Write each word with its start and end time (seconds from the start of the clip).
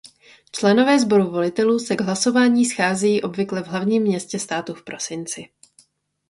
Členové 0.51 0.99
sboru 0.99 1.31
volitelů 1.31 1.79
se 1.79 1.95
k 1.95 2.01
hlasování 2.01 2.65
scházejí 2.65 3.21
obvykle 3.21 3.63
v 3.63 3.67
hlavním 3.67 4.03
městě 4.03 4.39
státu 4.39 4.73
v 4.73 4.83
prosinci. 4.83 5.49